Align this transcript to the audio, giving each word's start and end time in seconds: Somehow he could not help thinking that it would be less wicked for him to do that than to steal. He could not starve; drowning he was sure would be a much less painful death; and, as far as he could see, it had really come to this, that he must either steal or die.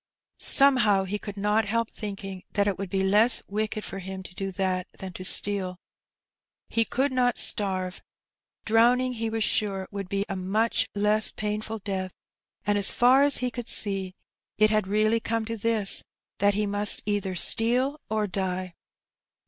Somehow 0.39 1.03
he 1.03 1.19
could 1.19 1.37
not 1.37 1.65
help 1.65 1.91
thinking 1.91 2.41
that 2.53 2.67
it 2.67 2.75
would 2.79 2.89
be 2.89 3.03
less 3.03 3.43
wicked 3.47 3.85
for 3.85 3.99
him 3.99 4.23
to 4.23 4.33
do 4.33 4.51
that 4.53 4.87
than 4.97 5.13
to 5.13 5.23
steal. 5.23 5.77
He 6.69 6.85
could 6.85 7.11
not 7.11 7.37
starve; 7.37 8.01
drowning 8.65 9.13
he 9.13 9.29
was 9.29 9.43
sure 9.43 9.87
would 9.91 10.09
be 10.09 10.25
a 10.27 10.35
much 10.35 10.89
less 10.95 11.29
painful 11.29 11.77
death; 11.77 12.13
and, 12.65 12.79
as 12.79 12.89
far 12.89 13.21
as 13.21 13.37
he 13.45 13.51
could 13.51 13.67
see, 13.69 14.15
it 14.57 14.71
had 14.71 14.87
really 14.87 15.19
come 15.19 15.45
to 15.45 15.55
this, 15.55 16.03
that 16.39 16.55
he 16.55 16.65
must 16.65 17.03
either 17.05 17.35
steal 17.35 18.01
or 18.09 18.25
die. 18.25 18.73